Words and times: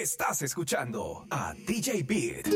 Estás 0.00 0.40
escuchando 0.40 1.26
a 1.28 1.52
DJ 1.52 2.04
Beat. 2.04 2.48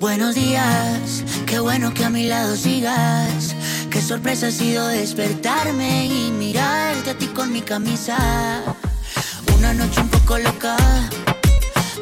Buenos 0.00 0.34
días, 0.34 1.24
qué 1.46 1.58
bueno 1.58 1.94
que 1.94 2.04
a 2.04 2.10
mi 2.10 2.24
lado 2.24 2.54
sigas. 2.56 3.56
Qué 3.90 4.02
sorpresa 4.02 4.48
ha 4.48 4.50
sido 4.50 4.86
despertarme 4.88 6.04
y 6.08 6.30
mirarte 6.30 7.08
a 7.12 7.16
ti 7.16 7.28
con 7.28 7.50
mi 7.54 7.62
camisa. 7.62 8.18
Una 9.56 9.72
noche 9.72 10.02
un 10.02 10.10
poco 10.10 10.36
loca, 10.36 10.76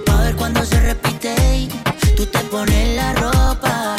pa' 0.04 0.24
ver 0.24 0.34
cuando 0.34 0.64
se 0.64 0.80
repite. 0.80 1.68
Tú 2.16 2.26
te 2.26 2.40
pones 2.50 2.96
la 2.96 3.12
ropa, 3.14 3.94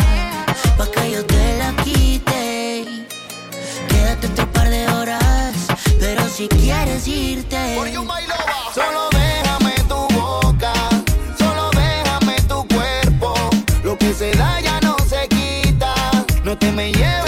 pa' 0.78 0.92
que 0.92 1.12
yo 1.12 1.26
te 1.26 1.60
la 1.60 1.74
quite. 1.82 3.06
Quédate 3.88 4.28
otro 4.28 4.52
par 4.52 4.70
de 4.70 4.86
horas, 4.90 5.56
pero 5.98 6.28
si 6.28 6.50
quieres 6.50 7.08
irte, 7.08 7.78
solo 8.76 9.11
que 16.62 16.72
me 16.72 16.92
lleve. 16.92 17.21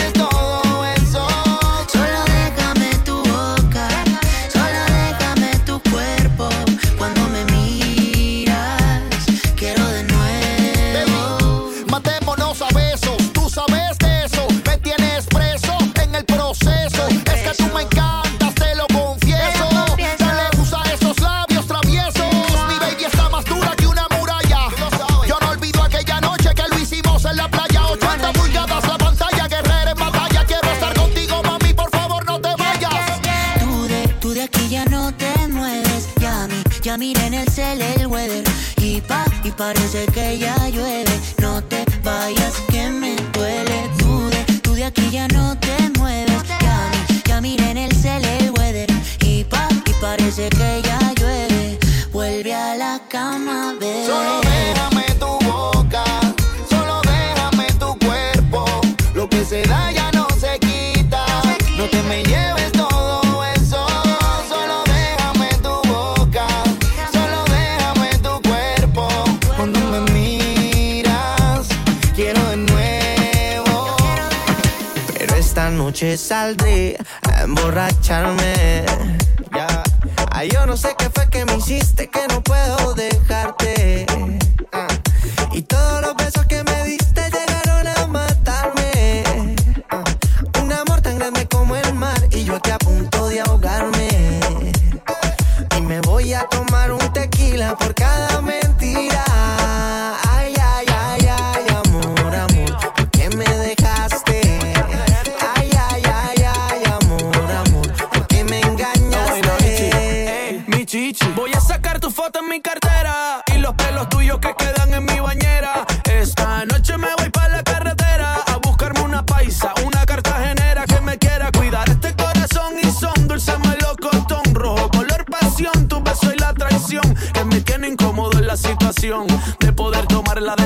fue 81.13 81.29
que 81.29 81.45
me 81.45 81.57
hiciste 81.57 82.09
que 82.09 82.27
no 82.27 82.41
puedo 82.43 82.93
dejarte. 82.93 84.05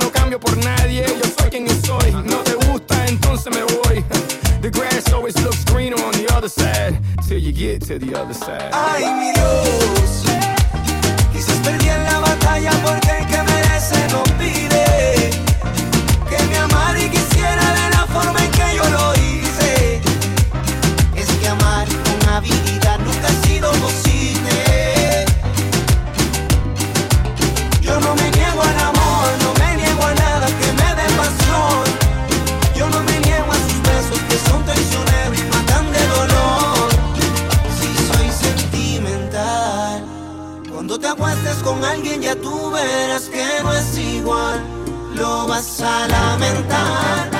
No 0.00 0.10
cambio 0.10 0.38
por 0.40 0.56
nadie, 0.58 1.04
yo 1.06 1.30
soy 1.38 1.50
quien 1.50 1.66
yo 1.66 1.74
soy. 1.86 2.12
No 2.12 2.38
te 2.38 2.54
gusta, 2.66 3.06
entonces 3.06 3.52
me 3.54 3.62
voy. 3.62 4.04
The 4.60 4.70
grass 4.70 5.12
always 5.12 5.36
looks 5.42 5.64
greener 5.64 6.00
on 6.02 6.12
the 6.12 6.26
other 6.34 6.48
side, 6.48 6.98
till 7.28 7.38
you 7.38 7.52
get 7.52 7.82
to 7.86 7.98
the 7.98 8.14
other 8.14 8.34
side. 8.34 8.70
Ay, 8.72 9.04
mi 9.20 9.32
Dios, 9.32 10.24
quizás 11.32 11.56
perdí 11.62 11.88
en 11.88 12.04
la 12.04 12.18
batalla 12.20 12.70
porque 12.82 13.18
el 13.18 13.26
que 13.26 13.42
merece 13.42 14.08
no 14.10 14.22
pide. 14.38 14.63
vas 45.54 45.80
a 45.82 46.08
lamentar. 46.08 47.30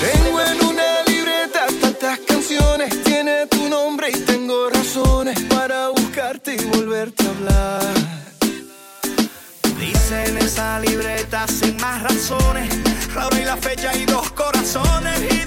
Tengo 0.00 0.40
en 0.50 0.58
una 0.70 0.90
libreta 1.06 1.66
tantas 1.80 2.18
canciones, 2.30 3.02
tiene 3.02 3.46
tu 3.46 3.68
nombre 3.68 4.08
y 4.10 4.18
tengo 4.32 4.68
razones 4.68 5.40
para 5.54 5.88
buscarte 5.88 6.56
y 6.56 6.64
volverte 6.76 7.24
a 7.24 7.30
hablar. 7.30 7.94
Dice 9.80 10.16
en 10.26 10.36
esa 10.38 10.80
libreta 10.80 11.46
sin 11.48 11.74
más 11.78 12.02
razones, 12.02 12.68
la 13.14 13.26
hora 13.26 13.40
y 13.40 13.44
la 13.44 13.56
fecha 13.56 13.90
y 13.96 14.04
dos 14.04 14.30
corazones. 14.32 15.37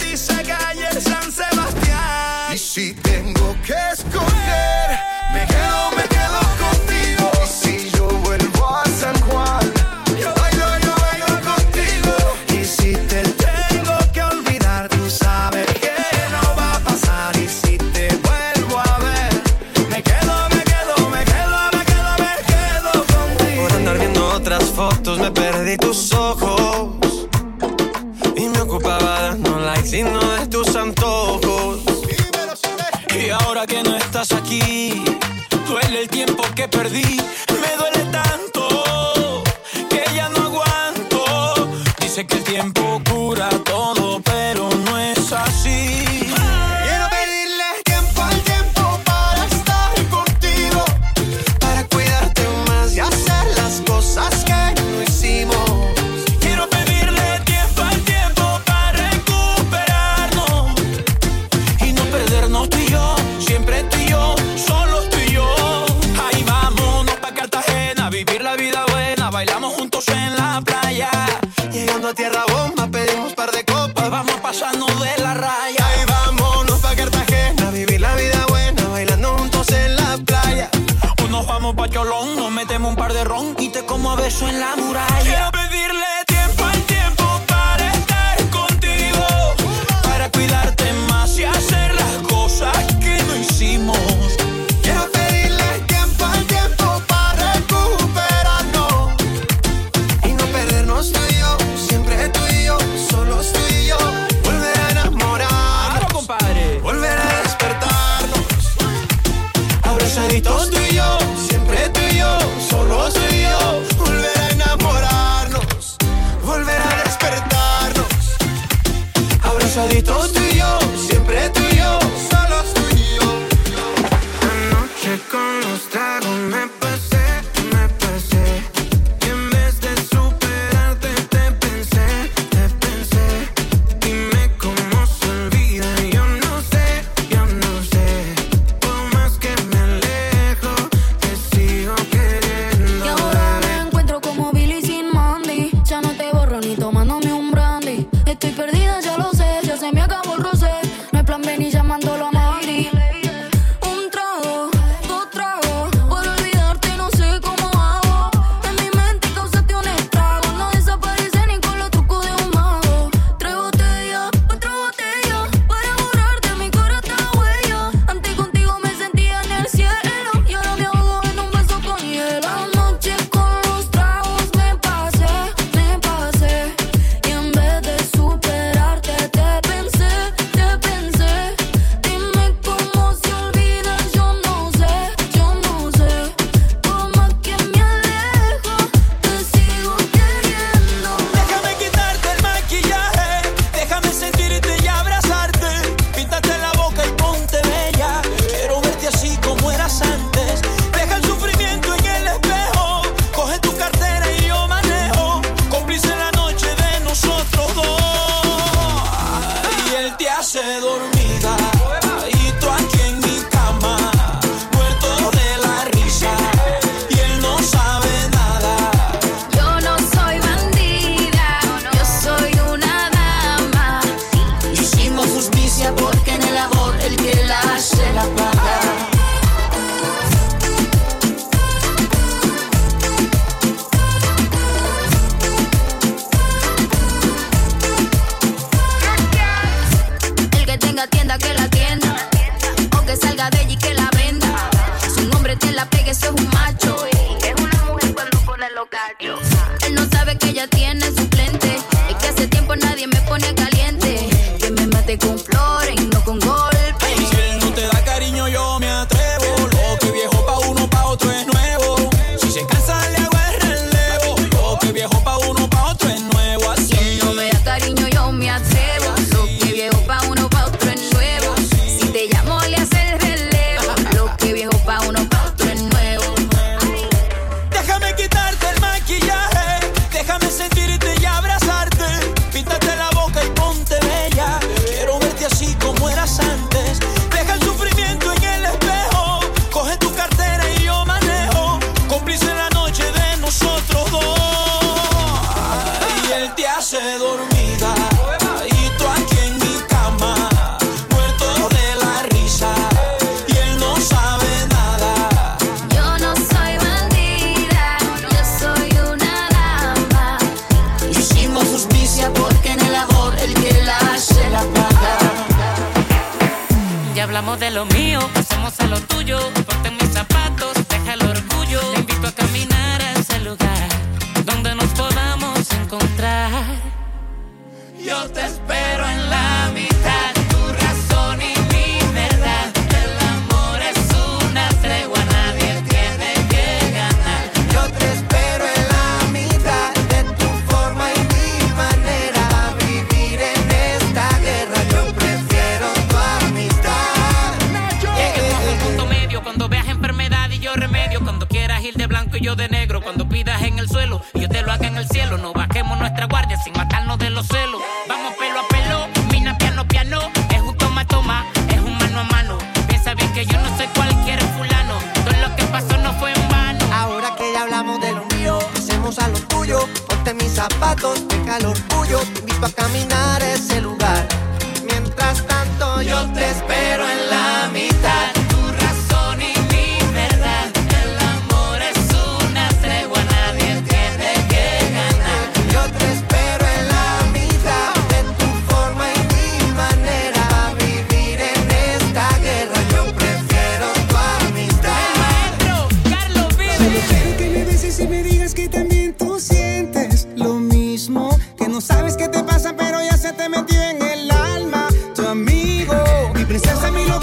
princesa 406.51 406.91
mi 406.91 407.05
lo 407.05 407.20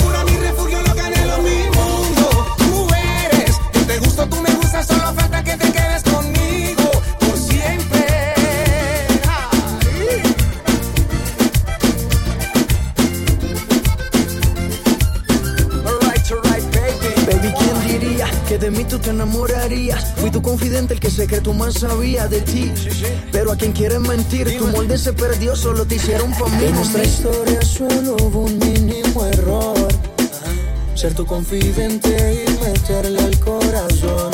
secreto 21.29 21.53
más 21.53 21.75
sabía 21.75 22.27
de 22.27 22.41
ti. 22.41 22.73
Sí, 22.75 22.91
sí. 22.91 23.05
Pero 23.31 23.53
a 23.53 23.57
quien 23.57 23.73
quieres 23.73 24.01
mentir, 24.01 24.49
Dime. 24.49 24.61
tu 24.61 24.67
molde 24.69 24.97
se 24.97 25.13
perdió, 25.13 25.55
solo 25.55 25.85
te 25.85 25.97
hicieron 25.97 26.33
familia. 26.33 26.71
En 26.71 26.75
nuestra 26.75 27.05
historia 27.05 27.61
solo 27.61 28.17
hubo 28.23 28.41
un 28.45 28.59
mínimo 28.59 29.27
error. 29.27 29.89
Ser 30.95 31.13
tu 31.13 31.27
confidente 31.27 32.47
y 32.47 32.65
meterle 32.65 33.21
al 33.21 33.39
corazón. 33.41 34.31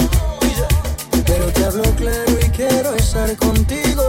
Pero 1.27 1.47
te 1.47 1.65
hablo 1.65 1.83
claro 1.97 2.33
y 2.41 2.49
quiero 2.51 2.95
estar 2.95 3.37
contigo. 3.39 4.09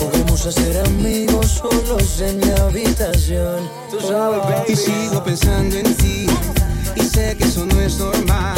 Podemos 0.00 0.44
hacer 0.44 0.76
amigos 0.86 1.46
solos 1.62 2.20
en 2.20 2.38
mi 2.38 2.50
habitación. 2.50 3.60
Tú 3.92 4.00
sabes, 4.00 4.40
baby. 4.40 4.72
Y 4.72 4.76
sigo 4.76 5.22
pensando 5.22 5.76
en 5.76 5.94
ti. 5.94 6.26
Y 6.96 7.02
sé 7.02 7.36
que 7.36 7.44
eso 7.44 7.64
no 7.64 7.80
es 7.80 7.96
normal 7.96 8.57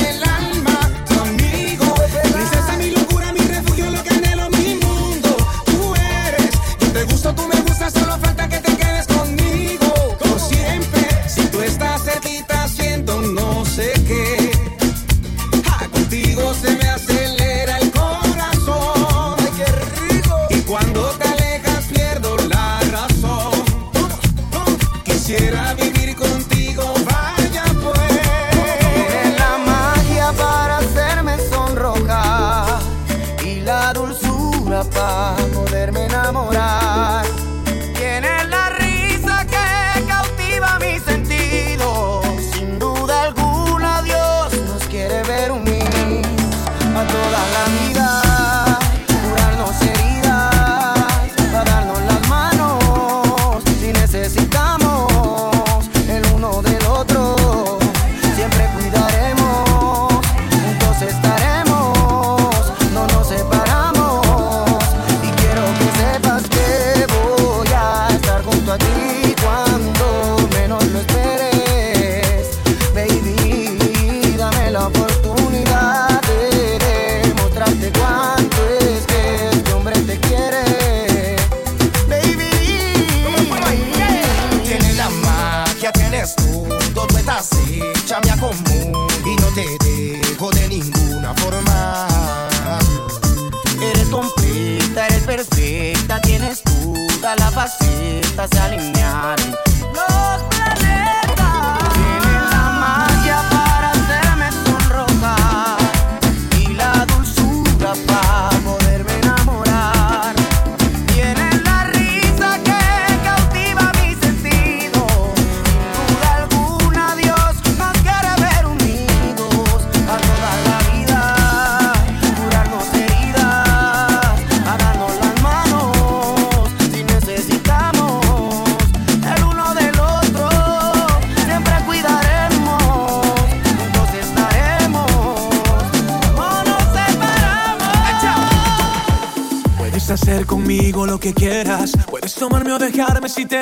si 143.31 143.45
te 143.45 143.60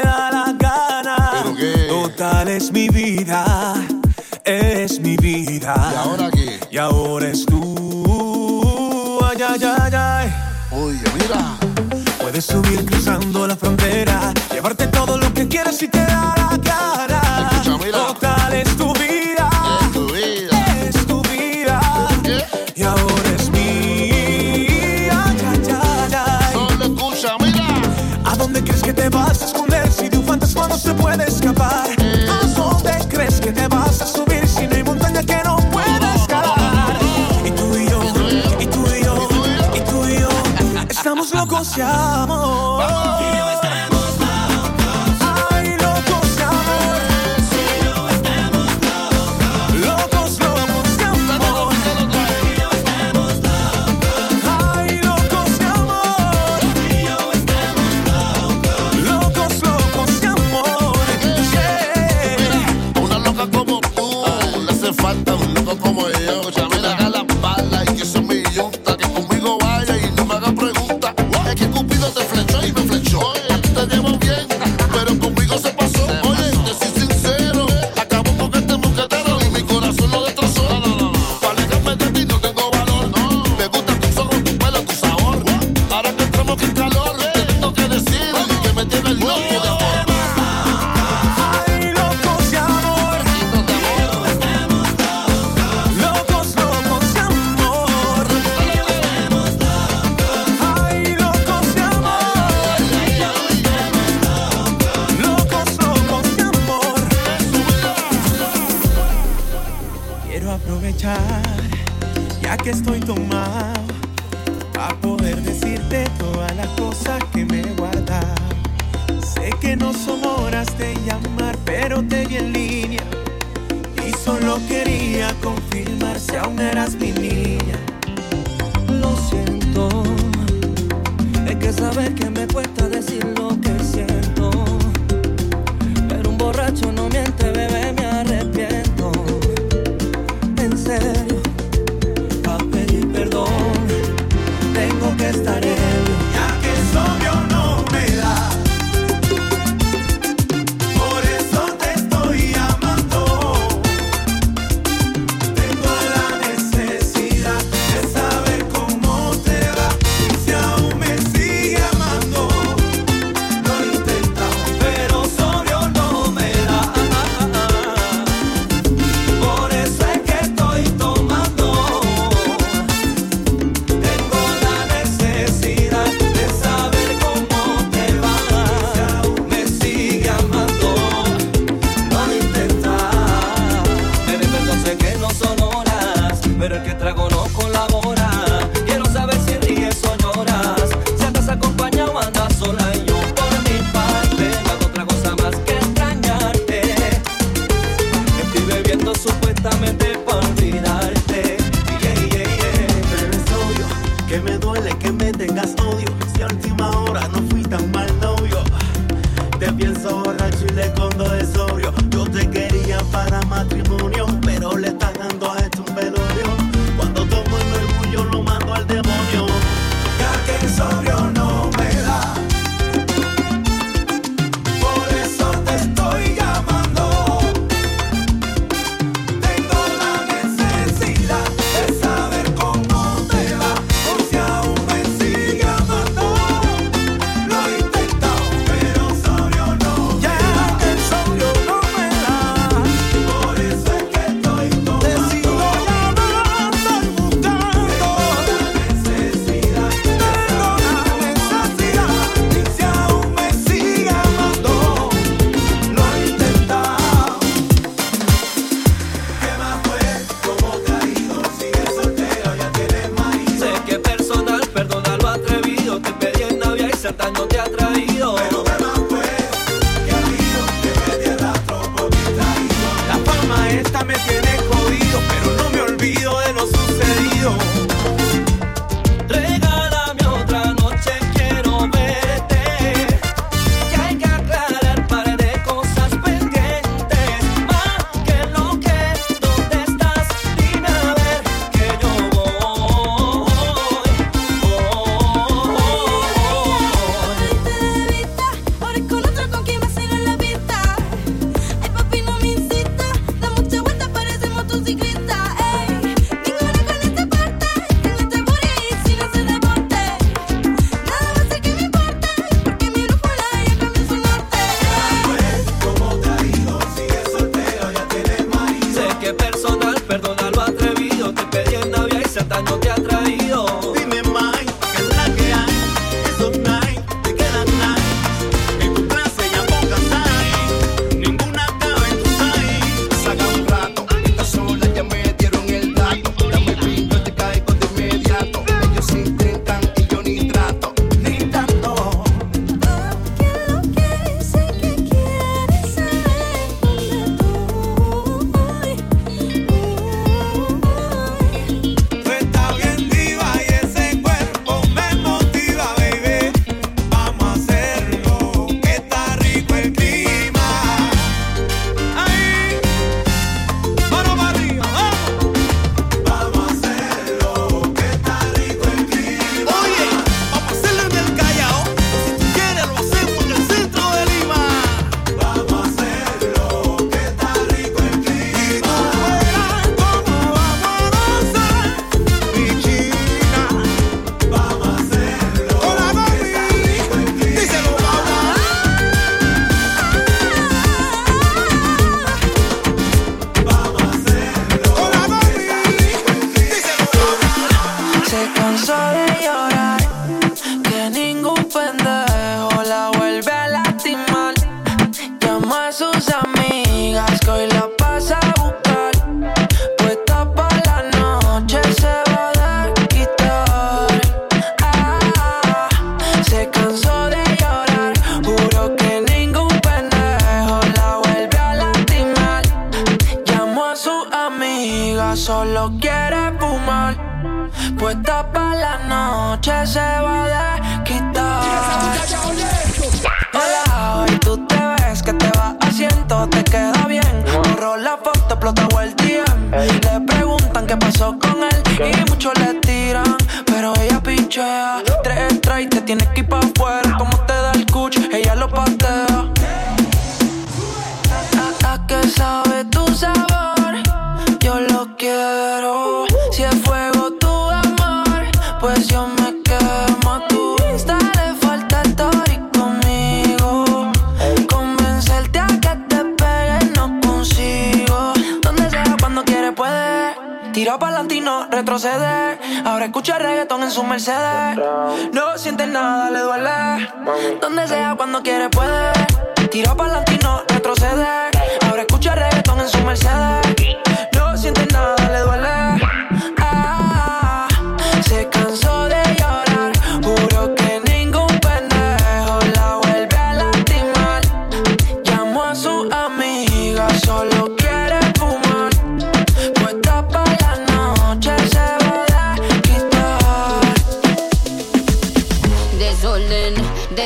estamos 41.79 42.58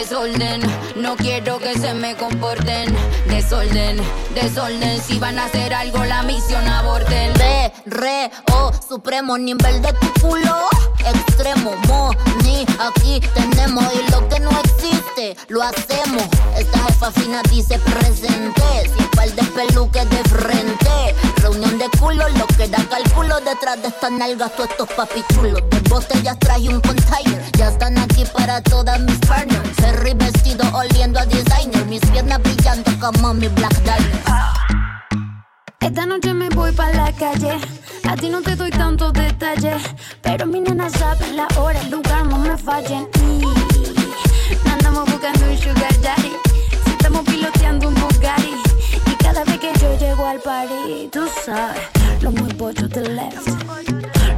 desorden. 0.03 0.61
No 0.97 1.15
quiero 1.15 1.59
que 1.59 1.77
se 1.79 1.93
me 1.93 2.15
comporten. 2.15 2.93
Desorden, 3.29 3.97
desorden. 4.35 5.01
Si 5.01 5.17
van 5.17 5.39
a 5.39 5.45
hacer 5.45 5.73
algo, 5.73 6.03
la 6.03 6.23
misión 6.23 6.67
aborten. 6.67 7.33
Re, 7.35 7.71
re, 7.85 8.31
o, 8.51 8.67
oh, 8.67 8.71
supremo 8.87 9.37
nivel 9.37 9.81
de 9.81 9.93
tu 9.93 10.21
culo. 10.21 10.55
Extremo, 10.99 11.71
mo, 11.87 12.11
ni 12.43 12.65
aquí 12.79 13.21
tenemos. 13.33 13.85
Y 13.93 14.11
lo 14.11 14.27
que 14.27 14.39
no 14.41 14.51
existe, 14.65 15.37
lo 15.47 15.63
hacemos. 15.63 16.23
Esta 16.57 16.79
jefa 16.79 17.11
fina 17.11 17.41
dice 17.49 17.79
presente. 17.79 18.63
Sin 18.95 19.07
par 19.15 19.31
de 19.31 19.43
peluques 19.43 20.09
de 20.09 20.23
frente. 20.29 21.15
Reunión 21.37 21.77
de 21.77 21.89
culo, 21.97 22.27
lo 22.29 22.47
que 22.57 22.67
da 22.67 22.83
cálculo. 22.89 23.39
Detrás 23.39 23.81
de 23.81 23.87
estas 23.87 24.11
nalgas, 24.11 24.53
todos 24.55 24.69
estos 24.69 24.89
papichulos. 24.89 25.61
De 25.69 25.79
botellas 25.89 26.37
traje 26.39 26.67
un 26.67 26.81
container. 26.81 27.41
Ya 27.57 27.69
están 27.69 27.97
aquí 27.97 28.25
para 28.33 28.61
todas 28.61 28.99
mis 28.99 29.17
partners 29.19 29.83
revestido 29.93 30.65
oliendo 30.73 31.19
a 31.19 31.25
designer. 31.25 31.85
Mis 31.85 32.01
piernas 32.01 32.41
brillando 32.41 32.91
como 32.99 33.33
mi 33.33 33.47
black 33.47 33.75
diamond. 33.83 34.23
Esta 35.79 36.05
noche 36.05 36.33
me 36.33 36.49
voy 36.49 36.71
para 36.71 36.93
la 36.93 37.11
calle. 37.11 37.59
A 38.09 38.15
ti 38.15 38.29
no 38.29 38.41
te 38.41 38.55
doy 38.55 38.71
tantos 38.71 39.13
detalles. 39.13 39.81
Pero 40.21 40.45
mi 40.45 40.61
nena 40.61 40.89
sabe 40.89 41.33
la 41.33 41.47
hora, 41.57 41.79
el 41.81 41.91
lugar, 41.91 42.25
no 42.25 42.37
me 42.37 42.57
fallen. 42.57 43.07
Y 43.21 44.69
andamos 44.69 45.09
buscando 45.11 45.45
un 45.49 45.57
sugar 45.57 46.01
daddy. 46.01 46.31
Si 46.85 46.91
estamos 46.91 47.21
piloteando 47.25 47.87
un 47.89 47.95
Bugatti. 47.95 48.55
Y 49.05 49.15
cada 49.23 49.43
vez 49.43 49.59
que 49.59 49.71
yo 49.79 49.97
llego 49.97 50.25
al 50.25 50.39
party, 50.39 51.09
tú 51.11 51.27
sabes. 51.45 51.81
Lo 52.21 52.31
muevo 52.31 52.73
to 52.73 52.87
the 52.87 53.01
left. 53.01 53.47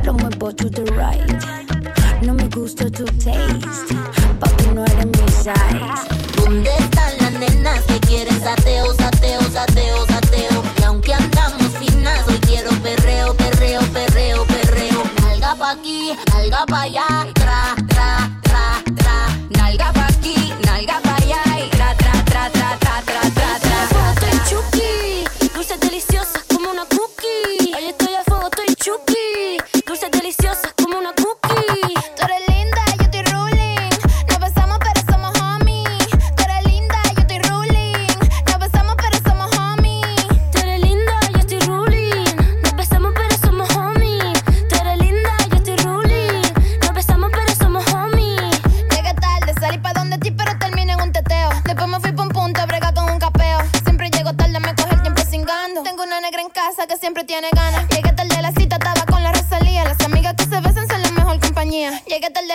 Lo 0.04 0.14
muevo 0.14 0.54
to 0.54 0.70
the 0.70 0.84
right. 0.94 2.24
No 2.24 2.34
me 2.34 2.48
gusta 2.50 2.90
tu 2.90 3.06
taste. 3.06 3.96
Papi, 4.40 4.66
no 4.74 4.84
eres 4.86 5.15
¿Dónde 5.46 6.72
están 6.80 7.18
las 7.20 7.32
nenas 7.34 7.84
que 7.84 8.00
quieren 8.00 8.40
sateo, 8.42 8.92
sateo, 8.96 9.40
sateo, 9.52 10.04
sateo? 10.08 10.64
Y 10.80 10.84
aunque 10.84 11.14
andamos 11.14 11.68
finas, 11.78 12.28
hoy 12.28 12.40
quiero 12.48 12.72
perreo, 12.82 13.36
perreo, 13.36 13.82
perreo, 13.94 14.44
perreo. 14.46 15.04
Nalga 15.22 15.54
pa' 15.54 15.72
aquí, 15.74 16.14
nalga 16.34 16.66
pa' 16.66 16.82
allá. 16.82 17.15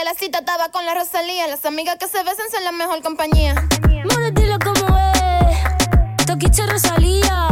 de 0.01 0.05
la 0.07 0.15
cita 0.15 0.39
estaba 0.39 0.71
con 0.71 0.87
la 0.87 0.95
Rosalía. 0.95 1.47
Las 1.47 1.65
amigas 1.67 1.97
que 1.99 2.09
se 2.09 2.23
besan 2.23 2.51
son 2.51 2.65
la 2.65 2.73
mejor 2.73 3.03
compañía. 3.03 3.55
compañía. 3.55 4.05
Móretelo 4.07 4.59
como 4.59 4.99
es, 4.99 6.27
toquiche 6.27 6.67
Rosalía. 6.67 7.49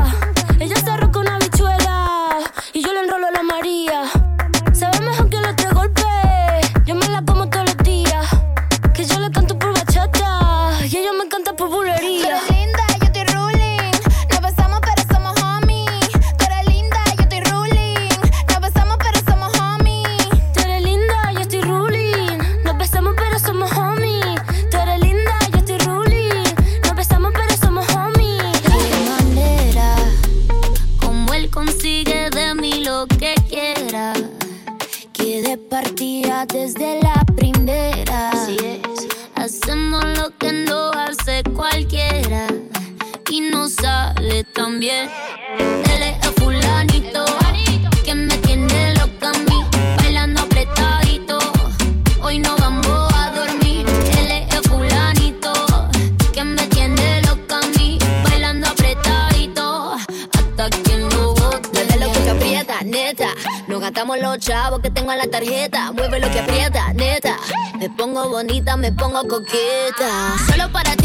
coqueta. 69.27 70.37
Solo 70.47 70.71
para 70.71 70.98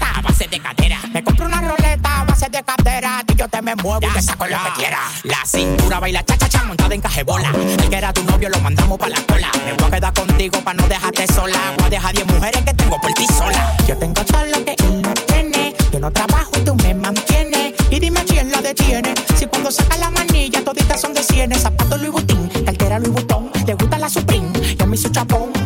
a 0.00 0.20
base 0.22 0.46
de 0.48 0.60
cadera. 0.60 0.98
Me 1.12 1.22
compro 1.22 1.46
una 1.46 1.60
roleta 1.60 2.20
a 2.20 2.24
base 2.24 2.48
de 2.48 2.62
cadera. 2.62 3.22
Tú 3.26 3.34
yo 3.34 3.48
te 3.48 3.62
me 3.62 3.74
muevo 3.76 4.00
ya, 4.00 4.08
y 4.08 4.12
te 4.12 4.22
saco 4.22 4.46
lo 4.46 4.56
que 4.56 4.70
quiera. 4.80 4.98
La 5.24 5.44
cintura 5.44 6.00
baila 6.00 6.24
chacha 6.24 6.62
montada 6.64 6.94
en 6.94 7.00
cajebola. 7.00 7.50
El 7.50 7.88
que 7.88 7.96
era 7.96 8.12
tu 8.12 8.22
novio 8.24 8.48
lo 8.48 8.60
mandamos 8.60 8.98
para 8.98 9.16
la 9.16 9.22
cola. 9.26 9.50
Me 9.64 9.72
voy 9.72 9.86
a 9.86 9.90
quedar 9.90 10.12
contigo 10.12 10.60
para 10.62 10.80
no 10.80 10.88
dejarte 10.88 11.26
sola. 11.32 11.58
Voy 11.78 11.86
a 11.86 11.90
dejar 11.90 12.14
10 12.14 12.26
mujeres 12.28 12.62
que 12.64 12.74
tengo 12.74 13.00
por 13.00 13.12
ti 13.14 13.26
sola. 13.26 13.76
Yo 13.86 13.96
tengo 13.96 14.24
todo 14.24 14.44
lo 14.44 14.64
que 14.64 14.76
él 14.78 15.02
tiene. 15.26 15.74
Yo 15.92 16.00
no 16.00 16.10
trabajo 16.10 16.50
y 16.56 16.60
tú 16.60 16.74
me 16.76 16.94
mantienes. 16.94 17.74
Y 17.90 18.00
dime 18.00 18.24
quién 18.24 18.50
la 18.50 18.60
detiene. 18.60 19.14
Si 19.36 19.46
cuando 19.46 19.70
saca 19.70 19.96
la 19.98 20.10
manilla 20.10 20.62
toditas 20.64 21.00
son 21.00 21.14
de 21.14 21.22
cienes. 21.22 21.62
Zapatos 21.62 21.98
Louis 22.00 22.12
Vuitton, 22.12 22.48
cartera 22.64 22.98
Louis 22.98 23.12
Vuitton. 23.12 23.50
Te 23.64 23.74
gusta 23.74 23.98
la 23.98 24.08
Supreme. 24.08 24.50
Y 24.78 24.82
a 24.82 24.86
mí 24.86 24.96
su 24.96 25.08
chapón 25.08 25.65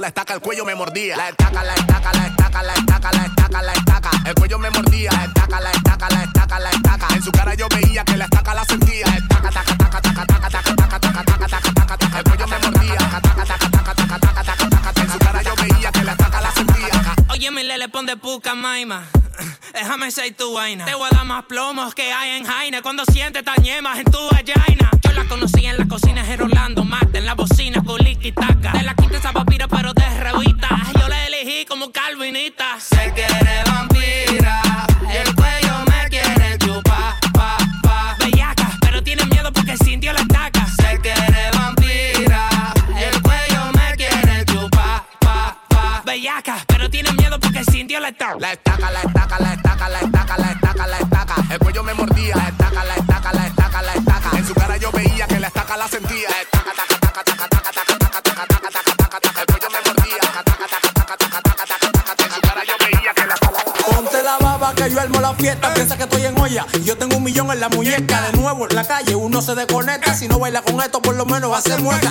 la 0.00 0.08
estaca, 0.08 0.34
el 0.34 0.40
cuello 0.40 0.64
me 0.64 0.74
mordía. 0.74 1.16
La 1.16 1.28
estaca, 1.28 1.62
la 1.62 1.74
estaca, 1.74 2.12
la 2.12 2.26
estaca, 2.26 2.62
la 2.62 2.74
estaca, 2.74 3.12
la 3.12 3.24
estaca, 3.24 3.62
la 3.62 3.72
estaca. 3.72 4.10
El 4.26 4.34
cuello 4.34 4.58
me 4.58 4.70
mordía, 4.70 5.10
la 5.12 5.24
estaca, 5.24 5.60
la 5.60 5.70
estaca, 5.70 6.08
la 6.08 6.22
estaca, 6.22 6.58
la 6.58 6.70
estaca. 6.70 7.08
En 7.14 7.22
su 7.22 7.32
cara 7.32 7.54
yo 7.54 7.68
veía 7.68 8.04
que 8.04 8.16
la 8.16 8.24
estaca 8.24 8.54
la 8.54 8.64
sentía. 8.64 9.06
Estaca, 9.06 9.50
taca, 9.50 9.76
taca, 9.76 10.00
taca, 10.00 10.26
taca, 10.26 10.50
taca, 10.50 10.74
taca, 10.76 11.00
taca, 11.00 11.24
taca, 11.24 11.48
taca, 11.48 11.72
taca, 11.74 11.96
taca. 11.96 12.18
El 12.18 12.24
cuello 12.24 12.46
me 12.46 12.58
mordía, 12.58 12.96
taca, 12.96 13.20
taca, 13.20 13.44
taca, 13.44 13.68
taca, 13.68 13.94
taca, 13.94 14.18
taca, 14.18 14.44
taca, 14.44 14.70
taca. 14.70 15.02
En 15.02 15.10
su 15.10 15.18
cara 15.18 15.42
yo 15.42 15.54
veía 15.56 15.92
que 15.92 16.04
la 16.04 16.12
estaca 16.12 16.40
la 16.40 16.50
sentía. 16.52 17.14
Oye, 17.30 17.50
mi 17.50 17.62
le 17.62 17.88
pon 17.88 18.06
de 18.06 18.16
puca, 18.16 18.54
maima. 18.54 19.04
Déjame 19.72 20.10
ser 20.10 20.34
tu 20.34 20.54
vaina. 20.54 20.84
Te 20.84 20.94
voy 20.94 21.08
a 21.10 21.16
dar 21.16 21.24
más 21.26 21.44
plomos 21.44 21.94
que 21.94 22.12
hay 22.12 22.38
en 22.38 22.44
Jaina. 22.44 22.82
Cuando 22.82 23.04
sientes 23.04 23.44
tan 23.44 23.62
yemas 23.62 23.98
en 23.98 24.04
tu 24.04 24.18
vagina. 24.30 24.90
Yo 25.02 25.12
la 25.12 25.24
conocí 25.24 25.66
en 25.66 25.78
la 25.78 25.86
cocina, 25.86 26.24
en 26.24 26.38
Rolando 26.38 26.84
Mate, 26.84 27.18
en 27.18 27.26
la 27.26 27.34
bocina, 27.34 27.82
con 27.84 27.98
taca. 28.34 29.03
sé 32.80 33.12
that. 33.16 33.43
mueve 67.54 67.60
la 67.60 67.68
muñeca. 67.68 68.22
De 68.22 68.32
nuevo 68.38 68.66
en 68.68 68.76
la 68.76 68.84
calle 68.84 69.14
uno 69.14 69.40
se 69.40 69.54
desconecta. 69.54 70.14
Si 70.14 70.28
no 70.28 70.38
baila 70.38 70.62
con 70.62 70.80
esto, 70.80 71.00
por 71.00 71.14
lo 71.14 71.26
menos 71.26 71.50
va 71.50 71.58
a 71.58 71.62
ser 71.62 71.80
muerta. 71.80 72.10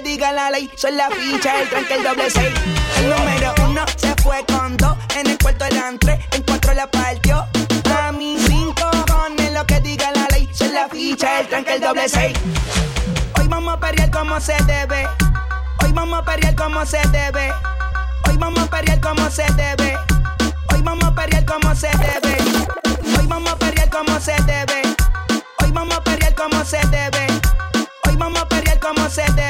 diga 0.00 0.32
la 0.32 0.50
ley, 0.50 0.70
soy 0.76 0.92
la 0.92 1.08
ficha, 1.10 1.60
el 1.60 1.68
tranque, 1.68 1.94
el 1.94 2.02
doble 2.02 2.30
seis. 2.30 2.54
El 2.98 3.10
número 3.10 3.54
uno 3.68 3.84
se 3.96 4.14
fue 4.22 4.44
con 4.46 4.76
dos, 4.76 4.96
en 5.16 5.28
el 5.28 5.38
cuarto 5.38 5.64
eran 5.64 5.98
tres, 5.98 6.18
en 6.32 6.42
cuatro 6.42 6.74
la 6.74 6.90
partió. 6.90 7.46
A 7.98 8.12
mí 8.12 8.36
cinco 8.46 8.90
cojones 9.06 9.52
lo 9.52 9.66
que 9.66 9.80
diga 9.80 10.10
la 10.12 10.26
ley, 10.30 10.48
soy 10.52 10.68
la 10.68 10.88
ficha, 10.88 11.40
el 11.40 11.48
tranque, 11.48 11.74
el 11.74 11.80
doble 11.80 12.08
seis. 12.08 12.36
Hoy 13.38 13.48
vamos 13.48 13.74
a 13.74 13.80
pelear 13.80 14.10
como 14.10 14.40
se 14.40 14.56
debe. 14.64 15.06
Hoy 15.82 15.92
vamos 15.92 16.20
a 16.20 16.24
pelear 16.24 16.54
como 16.54 16.84
se 16.84 17.00
debe. 17.08 17.52
Hoy 18.28 18.36
vamos 18.36 18.60
a 18.60 18.66
pelear 18.70 19.00
como 19.00 19.30
se 19.30 19.44
debe. 19.54 19.96
Hoy 20.72 20.82
vamos 20.82 21.04
a 21.04 21.14
pelear 21.14 21.44
como 21.44 21.74
se 21.74 21.88
debe. 21.88 22.38
Hoy 23.16 23.26
vamos 23.26 23.52
a 23.52 23.56
pelear 23.56 23.90
como 23.90 24.20
se 24.20 24.32
debe. 24.42 24.82
Hoy 25.62 25.70
vamos 25.72 25.96
a 25.96 26.04
pelear 26.04 26.34
como 26.34 26.64
se 26.64 26.78
debe. 26.88 27.26
Hoy 28.06 28.16
vamos 28.16 28.42
a 28.42 28.48
pelear 28.48 28.78
como 28.78 29.08
se 29.08 29.22
debe. 29.32 29.47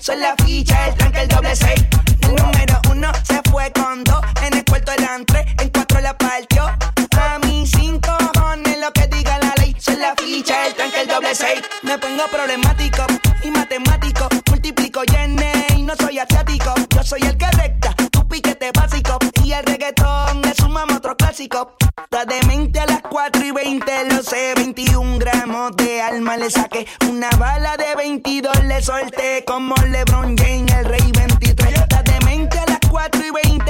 Diga 0.00 0.20
la 0.20 0.34
ficha, 0.44 0.88
el 0.88 0.94
tranque, 0.94 1.20
el 1.22 1.28
doble 1.28 1.56
seis. 1.56 1.84
El 2.22 2.36
número 2.36 2.80
uno 2.90 3.10
se 3.24 3.40
fue 3.50 3.70
con 3.72 4.04
dos. 4.04 4.20
En 4.42 4.56
el 4.56 4.64
cuarto 4.64 4.92
eran 4.92 5.24
tres, 5.26 5.46
en 5.60 5.68
cuatro 5.70 6.00
la 6.00 6.16
partió. 6.16 6.64
A 6.66 7.38
mí 7.40 7.66
cinco 7.66 8.16
cojones 8.32 8.78
lo 8.78 8.92
que 8.92 9.06
diga 9.08 9.38
la 9.38 9.54
ley. 9.60 9.74
Soy 9.78 9.96
la 9.96 10.14
ficha, 10.16 10.66
el 10.66 10.74
tranque, 10.74 11.00
el 11.02 11.08
doble 11.08 11.34
seis. 11.34 11.62
Me 11.82 11.98
pongo 11.98 12.24
problemático 12.30 13.04
y 13.42 13.50
matemático. 13.50 14.28
Multiplico 14.48 15.02
y 15.04 15.76
y 15.76 15.82
no 15.82 15.94
soy 15.96 16.18
asiático. 16.18 16.74
Yo 16.94 17.02
soy 17.02 17.22
el 17.22 17.36
que 17.36 17.57
clásico. 21.28 21.76
Está 22.04 22.24
demente 22.24 22.80
a 22.80 22.86
las 22.86 23.02
4 23.02 23.44
y 23.44 23.50
20, 23.50 24.14
lo 24.14 24.22
sé. 24.22 24.54
21 24.56 25.18
gramos 25.18 25.76
de 25.76 26.00
alma 26.00 26.38
le 26.38 26.50
saqué. 26.50 26.86
Una 27.06 27.28
bala 27.38 27.76
de 27.76 27.94
22 27.96 28.64
le 28.64 28.80
solté. 28.80 29.44
Como 29.46 29.74
LeBron 29.76 30.36
James, 30.38 30.72
el 30.72 30.84
rey 30.86 31.12
23. 31.12 31.80
Está 31.80 32.02
demente 32.02 32.58
a 32.58 32.64
las 32.66 32.78
4 32.90 33.20
y 33.26 33.30
20, 33.30 33.67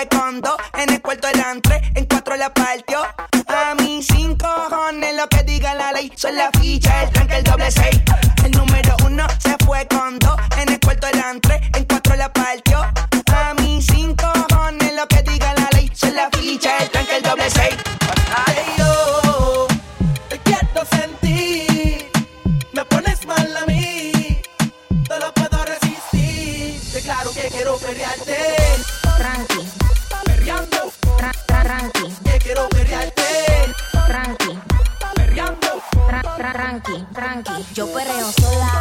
En 0.00 0.92
el 0.92 1.02
cuarto 1.02 1.26
eran 1.26 1.60
tres, 1.60 1.82
en 1.96 2.04
cuatro 2.04 2.36
la 2.36 2.54
partió. 2.54 3.00
A 3.48 3.74
mí 3.74 4.00
cinco 4.00 4.46
cojones 4.68 5.16
lo 5.16 5.28
que 5.28 5.42
diga 5.42 5.74
la 5.74 5.90
ley. 5.90 6.12
Soy 6.14 6.34
la 6.34 6.52
ficha, 6.52 7.02
el 7.02 7.10
tranque, 7.10 7.34
el 7.38 7.42
doble 7.42 7.68
seis. 7.68 8.00
El 8.44 8.52
número 8.52 8.94
uno 9.04 9.26
se 9.40 9.56
fue 9.66 9.88
con 9.88 10.20
dos. 10.20 10.36
En 10.58 10.68
el 10.68 10.78
cuarto 10.78 11.08
eran 11.08 11.40
tres, 11.40 11.60
en 11.74 11.84
cuatro 11.84 12.14
la 12.14 12.32
partió. 12.32 12.78
A 12.78 13.54
mí 13.54 13.82
cinco 13.82 14.30
cojones 14.48 14.94
lo 14.94 15.04
que 15.08 15.20
diga 15.22 15.52
la 15.54 15.68
ley. 15.72 15.90
Soy 15.92 16.12
la 16.12 16.30
ficha, 16.30 16.78
el 16.78 16.90
tranque, 16.90 17.16
el 17.16 17.22
doble 17.24 17.50
seis. 17.50 17.74
Ay, 18.46 18.54
yo 18.78 19.66
te 20.28 20.38
quiero 20.38 20.86
sentir, 20.92 22.08
me 22.72 22.84
pones 22.84 23.26
mal 23.26 23.56
a 23.56 23.66
mí, 23.66 24.42
no 25.08 25.18
lo 25.18 25.34
puedo 25.34 25.64
resistir. 25.64 26.80
Declaro 26.92 27.32
que 27.32 27.48
quiero 27.48 27.76
perrearte, 27.78 28.57
Yo 37.74 37.86
perreo 37.92 38.32
sola, 38.32 38.77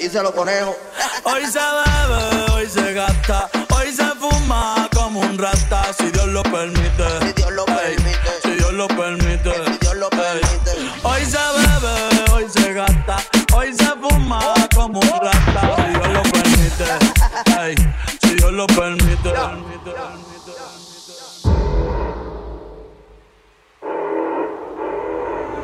y 0.00 0.08
se 0.08 0.22
lo 0.22 0.32
conejo. 0.32 0.76
Hoy 1.24 1.44
se 1.44 1.58
bebe, 1.58 2.52
hoy 2.52 2.66
se 2.66 2.92
gasta, 2.94 3.50
hoy 3.76 3.92
se 3.92 4.04
fuma 4.18 4.88
como 4.94 5.20
un 5.20 5.36
rata, 5.36 5.92
si 5.98 6.10
Dios 6.10 6.26
lo 6.28 6.42
permite. 6.42 7.04
Si 7.20 7.32
Dios 7.34 7.52
lo 7.52 7.66
permite. 7.66 8.08
Ey, 8.08 8.40
si 8.42 8.50
Dios 8.52 8.72
lo 8.72 8.88
permite. 8.88 9.52
Si 9.52 9.78
Dios 9.78 9.96
lo 9.96 10.08
permite. 10.10 10.70
Hoy 11.02 11.24
se 11.24 11.38
bebe, 11.38 12.32
hoy 12.32 12.46
se 12.50 12.72
gasta, 12.72 13.16
hoy 13.52 13.74
se 13.74 13.86
fuma 14.00 14.40
como 14.74 15.00
un 15.00 15.20
rata, 15.20 15.76
si 15.76 15.92
Dios 15.92 16.08
lo 16.08 16.22
permite. 16.22 16.84
Ey, 17.60 17.74
si 18.22 18.34
Dios 18.34 18.52
lo 18.52 18.66
permite. 18.66 19.32
No, 19.32 19.50
permite, 19.50 19.90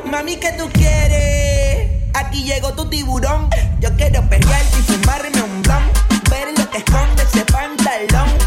Mami, 0.05 0.37
¿qué 0.37 0.51
tú 0.53 0.69
quieres? 0.71 1.56
aquí 2.27 2.43
llegó 2.43 2.73
tu 2.73 2.85
tiburón. 2.89 3.49
Yo 3.79 3.89
quiero 3.95 4.21
pelearte 4.29 4.79
y 4.79 4.81
fumarme 4.81 5.41
un 5.41 5.61
blon. 5.61 5.83
Ver 6.29 6.47
lo 6.57 6.69
que 6.69 6.77
esconde 6.79 7.23
ese 7.23 7.45
pantalón. 7.45 8.46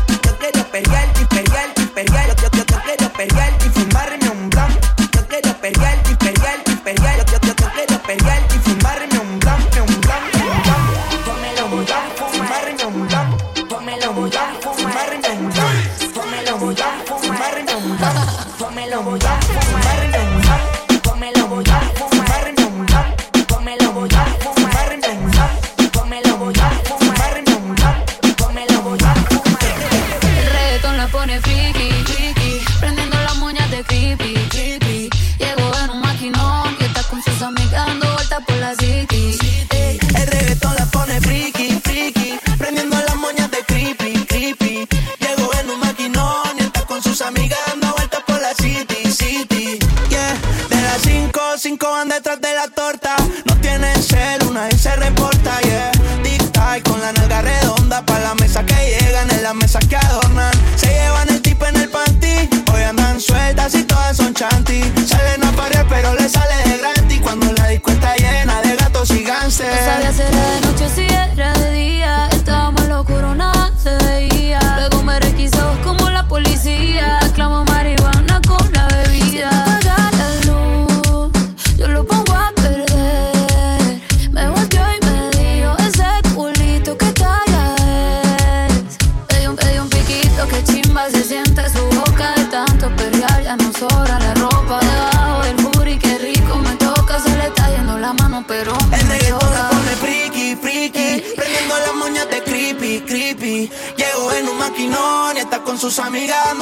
sus 105.91 105.99
amigas 105.99 106.55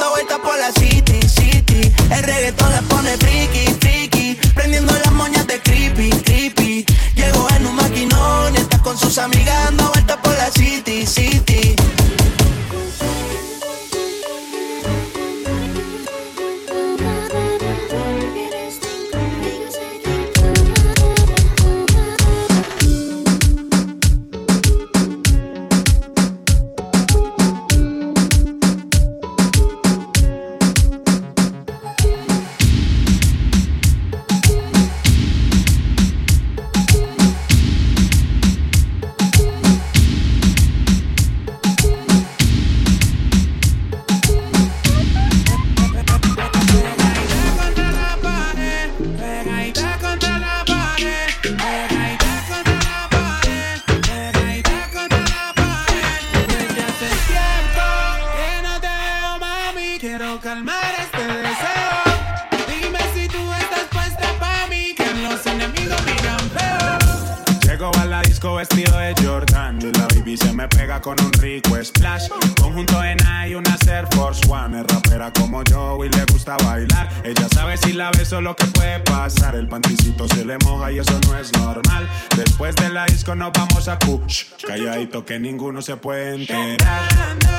I 87.01 87.37
know. 87.45 87.58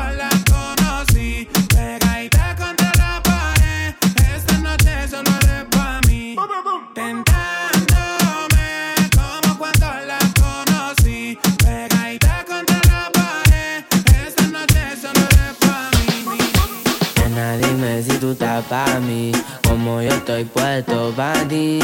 Tú 18.21 18.33
estás 18.33 18.63
pa' 18.65 18.99
mí, 18.99 19.31
como 19.67 19.99
yo 19.99 20.09
estoy 20.09 20.43
puesto 20.45 21.11
pa' 21.17 21.33
ti. 21.49 21.79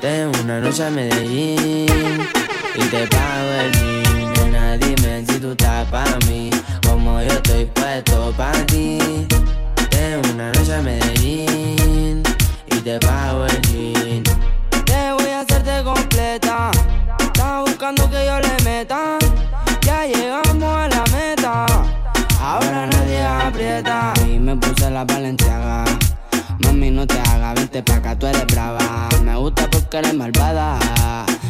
Tengo 0.00 0.30
una 0.44 0.60
noche 0.60 0.84
a 0.84 0.90
Medellín 0.90 1.88
y 2.76 2.82
te 2.88 3.08
pago 3.08 3.50
el. 3.60 3.72
Nena, 4.32 4.76
dime 4.76 5.24
si 5.26 5.40
tú 5.40 5.50
estás 5.50 5.88
pa' 5.88 6.04
mí, 6.28 6.50
como 6.86 7.20
yo 7.20 7.32
estoy 7.32 7.64
puesto 7.64 8.32
pa' 8.36 8.52
ti. 8.68 9.26
Tengo 9.90 10.34
una 10.34 10.52
noche 10.52 10.72
a 10.72 10.82
Medellín 10.82 12.22
y 12.66 12.76
te 12.76 13.00
pago 13.00 13.46
el 13.46 13.60
jean. 13.62 14.22
Te 14.84 15.12
voy 15.14 15.30
a 15.30 15.40
hacerte 15.40 15.82
completa. 15.82 16.70
Estás 17.18 17.64
buscando 17.64 18.08
que 18.08 18.24
yo 18.24 18.38
le 18.38 18.64
meta. 18.64 19.18
Ya 19.82 20.06
llegamos 20.06 20.62
a 20.62 20.88
la 20.88 21.04
meta. 21.12 21.99
Ahora 22.60 22.86
nadie 22.86 23.22
aprieta. 23.22 24.12
Y 24.26 24.38
me 24.38 24.56
puse 24.56 24.90
la 24.90 25.04
valenciaga. 25.04 25.84
Mami, 26.64 26.90
no 26.90 27.06
te 27.06 27.18
hagas, 27.18 27.54
vente 27.54 27.82
pa' 27.82 27.96
acá, 27.96 28.18
tú 28.18 28.26
eres 28.26 28.46
brava. 28.46 29.08
Me 29.24 29.34
gusta 29.36 29.68
porque 29.70 29.98
eres 29.98 30.14
malvada. 30.14 30.78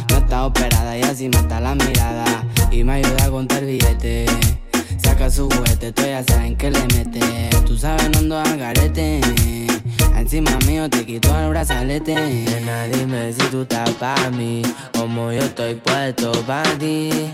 No 0.09 0.17
está 0.17 0.45
operada 0.45 0.97
y 0.97 1.01
así 1.01 1.29
mata 1.29 1.59
la 1.59 1.75
mirada. 1.75 2.25
Y 2.71 2.83
me 2.83 2.93
ayuda 2.93 3.25
a 3.25 3.29
contar 3.29 3.65
billetes. 3.65 4.31
Saca 5.03 5.29
su 5.29 5.49
juguete, 5.49 5.91
tú 5.91 6.03
ya 6.03 6.23
saben 6.23 6.55
que 6.55 6.71
le 6.71 6.81
mete. 6.95 7.49
Tú 7.65 7.77
sabes, 7.77 8.09
no 8.09 8.19
ando 8.19 8.39
al 8.39 8.57
garete. 8.57 9.19
Encima 10.15 10.57
mío 10.65 10.89
te 10.89 11.05
quito 11.05 11.37
el 11.37 11.49
brazalete. 11.49 12.15
Nena, 12.15 12.83
dime 12.85 13.33
si 13.33 13.43
tú 13.47 13.63
estás 13.63 13.89
pa' 13.91 14.29
mí, 14.31 14.61
como 14.97 15.31
yo 15.31 15.41
estoy 15.41 15.75
puesto 15.75 16.31
pa' 16.43 16.63
ti. 16.79 17.33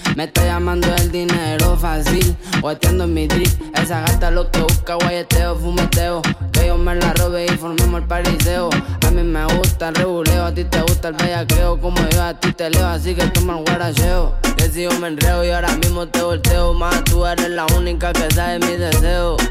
Me 0.15 0.25
está 0.25 0.45
llamando 0.45 0.87
el 0.95 1.11
dinero 1.11 1.77
fácil 1.77 2.35
Guateando 2.61 3.05
en 3.05 3.13
mi 3.13 3.27
drip. 3.27 3.49
Esa 3.75 4.01
gata 4.01 4.31
lo 4.31 4.49
que 4.51 4.61
busca 4.61 4.95
guayeteo, 4.95 5.55
fumeteo. 5.57 6.21
Que 6.51 6.67
yo 6.67 6.77
me 6.77 6.95
la 6.95 7.13
robe 7.13 7.45
y 7.45 7.57
formemos 7.57 8.01
el 8.01 8.07
pariseo. 8.07 8.69
A 9.07 9.11
mí 9.11 9.23
me 9.23 9.45
gusta 9.55 9.89
el 9.89 9.95
reguleo 9.95 10.45
A 10.45 10.53
ti 10.53 10.63
te 10.65 10.81
gusta 10.81 11.09
el 11.09 11.15
bellaqueo. 11.15 11.79
Como 11.79 11.97
yo 12.09 12.23
a 12.23 12.33
ti 12.33 12.53
te 12.53 12.69
leo 12.69 12.87
Así 12.87 13.15
que 13.15 13.25
toma 13.27 13.57
el 13.57 13.65
guaracheo. 13.65 14.35
Que 14.57 14.69
si 14.69 14.83
yo 14.83 14.91
me 14.99 15.07
enreo 15.07 15.43
y 15.43 15.49
ahora 15.49 15.75
mismo 15.77 16.07
te 16.07 16.21
volteo. 16.21 16.73
Más 16.73 17.03
tú 17.05 17.25
eres 17.25 17.49
la 17.49 17.65
única 17.77 18.13
que 18.13 18.29
sabe 18.33 18.59
mis 18.59 18.79
deseos 18.79 19.41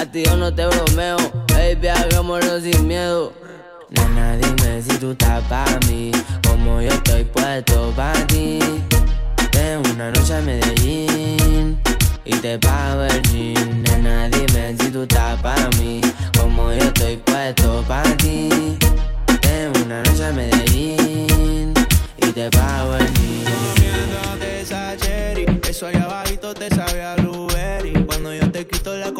a 0.00 0.06
ti 0.06 0.22
yo 0.24 0.34
no 0.34 0.50
te 0.54 0.64
bromeo, 0.66 1.18
baby, 1.48 1.88
hagámoslo 1.88 2.58
sin 2.60 2.88
miedo. 2.88 3.34
Nena, 3.90 4.34
dime 4.38 4.80
si 4.80 4.96
tú 4.96 5.10
estás 5.10 5.42
pa' 5.44 5.78
mí, 5.88 6.10
como 6.48 6.80
yo 6.80 6.88
estoy 6.88 7.24
puesto 7.24 7.92
pa' 7.94 8.14
ti. 8.26 8.60
Tengo 9.60 9.90
una 9.90 10.10
noche 10.10 10.34
a 10.34 10.40
Medellín 10.40 11.78
y 12.24 12.30
te 12.36 12.58
pago 12.58 13.04
el 13.04 13.22
jean. 13.24 13.82
Nena, 13.82 14.26
dime 14.30 14.74
si 14.80 14.90
tú 14.90 15.02
estás 15.02 15.38
pa' 15.42 15.68
mí, 15.78 16.00
como 16.38 16.72
yo 16.72 16.78
estoy 16.78 17.18
puesto 17.18 17.84
pa' 17.86 18.02
ti. 18.16 18.78
Tengo 19.42 19.84
una 19.84 20.02
noche 20.02 20.24
a 20.24 20.32
Medellín 20.32 21.74
y 22.16 22.26
te 22.32 22.48
pago 22.48 22.96
el 22.96 23.06
jean. 23.12 24.42
Esa 24.62 24.96
cherry, 24.96 25.44
eso 25.68 25.88
allá 25.88 26.04
abajito 26.04 26.54
te 26.54 26.74
sabe 26.74 27.02
a 27.02 27.16
blueberry. 27.16 27.92
Cuando 28.06 28.32
yo 28.32 28.50
te 28.50 28.66
quito 28.66 28.96
la 28.96 29.12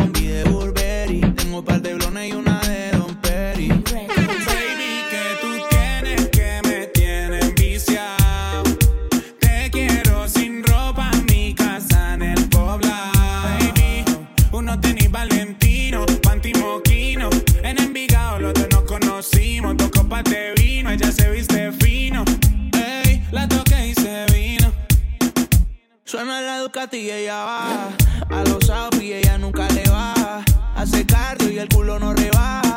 Suena 26.11 26.41
la 26.41 26.59
Ducati 26.59 26.97
y 26.97 27.09
ella 27.09 27.45
baja. 27.45 27.89
A 28.31 28.43
los 28.43 28.69
y 29.01 29.13
ella 29.13 29.39
nunca 29.39 29.69
le 29.69 29.89
baja. 29.89 30.43
Hace 30.75 31.07
cardio 31.07 31.53
y 31.53 31.59
el 31.61 31.69
culo 31.69 32.01
no 32.01 32.13
rebaja. 32.13 32.70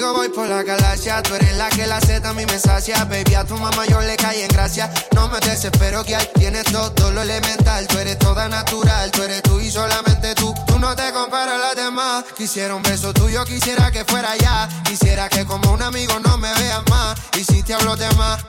Voy 0.00 0.30
por 0.30 0.48
la 0.48 0.62
galaxia, 0.62 1.22
tú 1.22 1.34
eres 1.34 1.56
la 1.56 1.68
que 1.68 1.86
la 1.86 2.00
seta 2.00 2.30
a 2.30 2.32
mí 2.32 2.44
me 2.46 2.58
sacia. 2.58 3.04
Baby, 3.04 3.34
a 3.34 3.44
tu 3.44 3.56
mamá 3.56 3.84
yo 3.86 4.00
le 4.00 4.16
caí 4.16 4.40
en 4.40 4.48
gracia. 4.48 4.90
No 5.14 5.28
me 5.28 5.38
desespero 5.40 6.02
que 6.04 6.16
hay, 6.16 6.26
tienes 6.34 6.64
todo 6.64 7.10
lo 7.12 7.20
elemental. 7.20 7.86
Tú 7.86 7.98
eres 7.98 8.18
toda 8.18 8.48
natural, 8.48 9.10
tú 9.10 9.22
eres 9.22 9.42
tú 9.42 9.60
y 9.60 9.70
solamente 9.70 10.34
tú. 10.34 10.54
Tú 10.66 10.78
no 10.78 10.96
te 10.96 11.12
comparas 11.12 11.54
a 11.54 11.58
las 11.58 11.76
demás. 11.76 12.24
Quisiera 12.36 12.74
un 12.74 12.82
beso 12.82 13.12
tuyo, 13.12 13.44
quisiera 13.44 13.90
que 13.90 14.04
fuera 14.04 14.36
ya. 14.36 14.68
Quisiera 14.84 15.28
que 15.28 15.44
como 15.44 15.70
un 15.72 15.82
amigo 15.82 16.18
no 16.18 16.38
me 16.38 16.52
veas 16.54 16.82
más. 16.88 17.18
Y 17.38 17.44
si 17.44 17.62
te 17.62 17.74
hablo 17.74 17.94
de 17.94 18.10
más, 18.16 18.44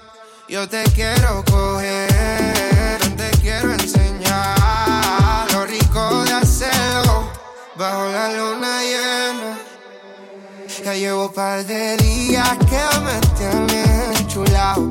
yo 0.48 0.68
te 0.70 0.84
quiero 0.96 1.44
coger, 1.46 2.98
te 3.18 3.30
quiero 3.42 3.74
enseñar 3.74 5.52
lo 5.52 5.66
rico 5.66 6.24
de 6.24 6.34
hacerlo 6.34 7.30
bajo 7.76 8.10
la 8.10 8.32
luna 8.32 8.82
llena. 8.82 9.41
Ya 10.84 10.96
llevo 10.96 11.32
par 11.32 11.64
de 11.66 11.96
días 11.98 12.58
que 12.58 13.00
me 13.06 13.20
tienes 13.38 14.20
enchulado. 14.20 14.90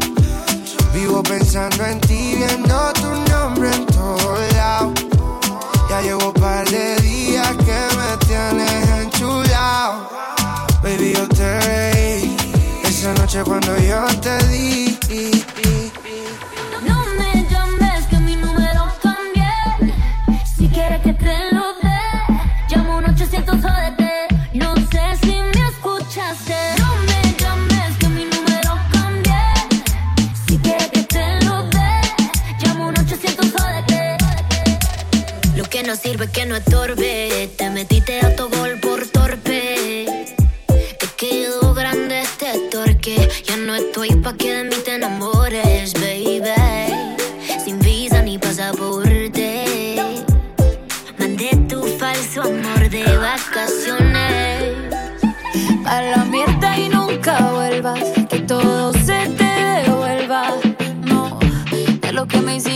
Vivo 0.94 1.20
pensando 1.22 1.84
en 1.84 2.00
ti, 2.00 2.34
viendo 2.36 2.92
tu 2.92 3.30
nombre 3.30 3.74
en 3.74 3.86
todos 3.86 4.52
lados. 4.54 4.92
Ya 5.88 6.00
llevo 6.00 6.32
par 6.32 6.68
de 6.70 6.94
días 7.00 7.56
que 7.56 7.80
me 7.98 8.26
tienes 8.26 8.88
enchulado. 9.02 10.08
Baby, 10.82 11.12
yo 11.16 11.28
te 11.28 11.60
reí 11.60 12.36
esa 12.84 13.12
noche 13.14 13.42
cuando 13.42 13.76
yo 13.78 14.06
te 14.20 14.46
di. 14.46 15.89
no 35.90 35.96
sirve 35.96 36.28
que 36.28 36.46
no 36.46 36.54
estorbe. 36.54 37.50
Te 37.56 37.68
metiste 37.68 38.20
a 38.24 38.36
tu 38.36 38.48
gol 38.48 38.78
por 38.80 39.04
torpe. 39.08 40.28
Te 41.00 41.06
quedó 41.16 41.74
grande 41.74 42.20
este 42.20 42.46
torque. 42.70 43.28
Ya 43.44 43.56
no 43.56 43.74
estoy 43.74 44.10
pa' 44.22 44.34
que 44.34 44.52
de 44.54 44.64
mí 44.64 44.76
te 44.84 44.94
enamores, 44.94 45.94
baby. 45.94 46.94
Sin 47.64 47.80
visa 47.80 48.22
ni 48.22 48.38
pasaporte. 48.38 49.96
Mandé 51.18 51.50
tu 51.68 51.82
falso 51.98 52.42
amor 52.42 52.88
de 52.88 53.04
vacaciones. 53.16 54.76
A 55.86 56.02
la 56.02 56.24
mierda 56.24 56.78
y 56.78 56.88
nunca 56.88 57.50
vuelvas. 57.50 58.04
Que 58.28 58.38
todo 58.38 58.92
se 58.92 59.18
te 59.38 59.52
devuelva. 59.82 60.54
No, 61.04 61.40
de 62.00 62.12
lo 62.12 62.28
que 62.28 62.40
me 62.40 62.56
hiciste. 62.56 62.69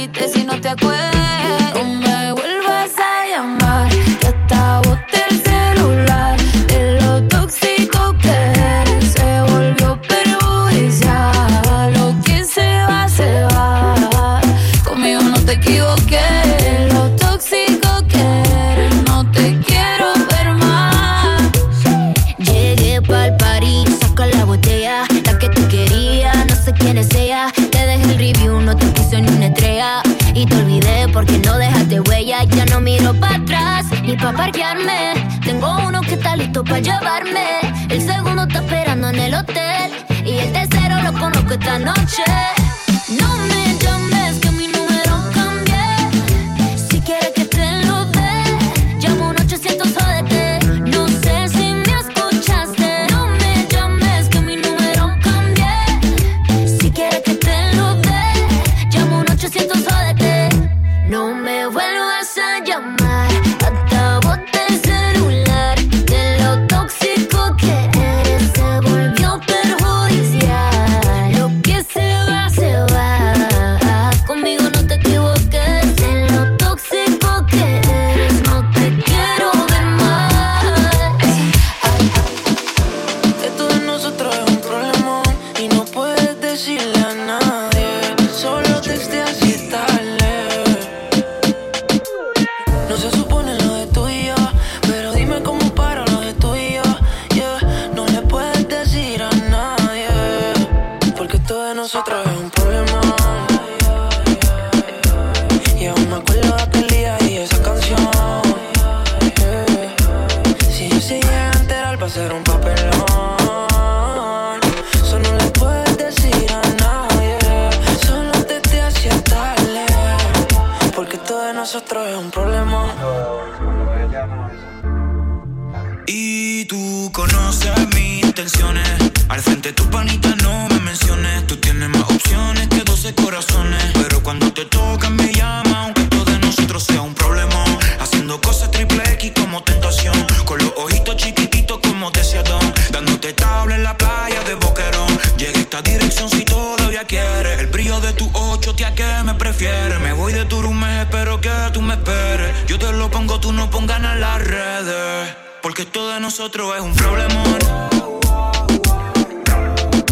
nosotros 156.36 156.74
es 156.74 156.82
un 156.82 156.92
problemón. 156.94 157.58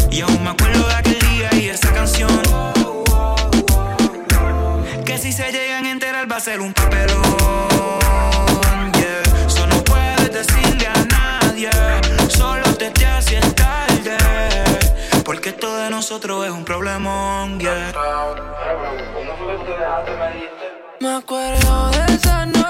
Y 0.09 0.21
aún 0.21 0.41
me 0.41 0.51
acuerdo 0.51 0.87
de 0.87 0.93
aquel 0.93 1.19
día 1.19 1.49
y 1.51 1.67
esa 1.67 1.91
canción. 1.91 2.29
Que 5.03 5.17
si 5.17 5.33
se 5.33 5.51
llegan 5.51 5.85
a 5.85 5.91
enterar 5.91 6.31
va 6.31 6.37
a 6.37 6.39
ser 6.39 6.61
un 6.61 6.71
papelón. 6.71 7.19
Yeah. 8.93 9.21
Eso 9.45 9.67
no 9.67 9.83
puedes 9.83 10.31
decirle 10.31 10.87
a 10.87 11.03
nadie. 11.03 11.69
Solo 12.29 12.73
te 12.77 12.89
te 12.91 13.05
hace 13.05 13.41
tarde. 13.51 14.15
Porque 15.25 15.49
esto 15.49 15.75
de 15.75 15.89
nosotros 15.89 16.45
es 16.45 16.51
un 16.51 16.63
problemón. 16.63 17.59
Yeah. 17.59 17.91
Me 21.01 21.15
acuerdo 21.17 21.91
de 21.91 22.13
esa 22.13 22.45
noche. 22.45 22.62